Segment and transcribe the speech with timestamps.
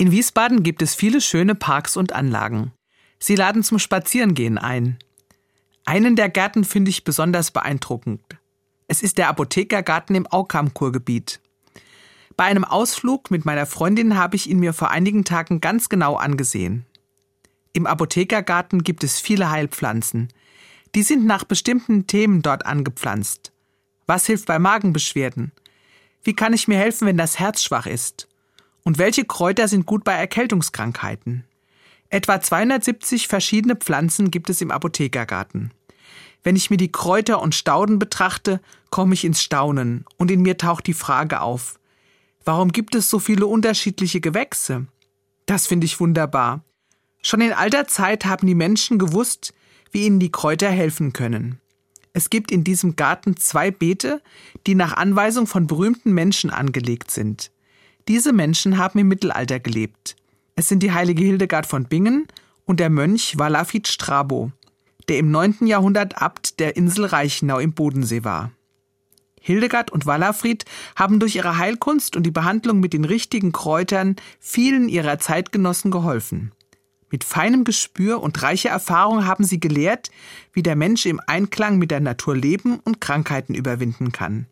[0.00, 2.72] In Wiesbaden gibt es viele schöne Parks und Anlagen.
[3.18, 4.96] Sie laden zum Spazierengehen ein.
[5.84, 8.22] Einen der Gärten finde ich besonders beeindruckend.
[8.88, 11.42] Es ist der Apothekergarten im Aukam-Kurgebiet.
[12.34, 16.16] Bei einem Ausflug mit meiner Freundin habe ich ihn mir vor einigen Tagen ganz genau
[16.16, 16.86] angesehen.
[17.74, 20.28] Im Apothekergarten gibt es viele Heilpflanzen.
[20.94, 23.52] Die sind nach bestimmten Themen dort angepflanzt.
[24.06, 25.52] Was hilft bei Magenbeschwerden?
[26.22, 28.29] Wie kann ich mir helfen, wenn das Herz schwach ist?
[28.84, 31.44] Und welche Kräuter sind gut bei Erkältungskrankheiten?
[32.08, 35.72] Etwa 270 verschiedene Pflanzen gibt es im Apothekergarten.
[36.42, 40.56] Wenn ich mir die Kräuter und Stauden betrachte, komme ich ins Staunen und in mir
[40.56, 41.78] taucht die Frage auf,
[42.44, 44.86] warum gibt es so viele unterschiedliche Gewächse?
[45.46, 46.64] Das finde ich wunderbar.
[47.22, 49.52] Schon in alter Zeit haben die Menschen gewusst,
[49.92, 51.60] wie ihnen die Kräuter helfen können.
[52.12, 54.22] Es gibt in diesem Garten zwei Beete,
[54.66, 57.50] die nach Anweisung von berühmten Menschen angelegt sind.
[58.08, 60.16] Diese Menschen haben im Mittelalter gelebt.
[60.56, 62.26] Es sind die heilige Hildegard von Bingen
[62.64, 64.52] und der Mönch Walafit Strabo,
[65.08, 65.66] der im 9.
[65.66, 68.52] Jahrhundert Abt der Insel Reichenau im Bodensee war.
[69.40, 70.66] Hildegard und Wallafried
[70.96, 76.52] haben durch ihre Heilkunst und die Behandlung mit den richtigen Kräutern vielen ihrer Zeitgenossen geholfen.
[77.10, 80.10] Mit feinem Gespür und reicher Erfahrung haben sie gelehrt,
[80.52, 84.46] wie der Mensch im Einklang mit der Natur leben und Krankheiten überwinden kann.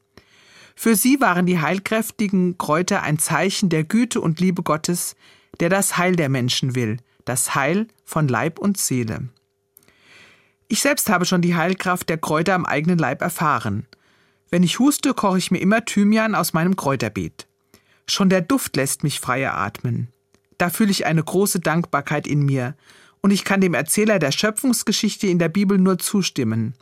[0.81, 5.17] Für sie waren die heilkräftigen Kräuter ein Zeichen der Güte und Liebe Gottes,
[5.59, 9.29] der das Heil der Menschen will, das Heil von Leib und Seele.
[10.69, 13.89] Ich selbst habe schon die Heilkraft der Kräuter am eigenen Leib erfahren.
[14.51, 17.49] Wenn ich huste, koche ich mir immer Thymian aus meinem Kräuterbeet.
[18.07, 20.13] Schon der Duft lässt mich freier atmen.
[20.59, 22.77] Da fühle ich eine große Dankbarkeit in mir,
[23.21, 26.75] und ich kann dem Erzähler der Schöpfungsgeschichte in der Bibel nur zustimmen.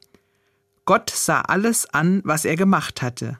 [0.84, 3.38] Gott sah alles an, was er gemacht hatte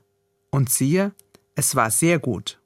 [0.57, 1.13] und siehe,
[1.55, 2.59] es war sehr gut.